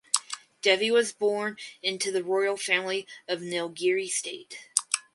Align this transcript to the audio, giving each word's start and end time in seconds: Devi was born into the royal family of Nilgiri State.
Devi 0.63 0.89
was 0.89 1.13
born 1.13 1.57
into 1.83 2.11
the 2.11 2.23
royal 2.23 2.57
family 2.57 3.05
of 3.27 3.39
Nilgiri 3.39 4.09
State. 4.09 4.57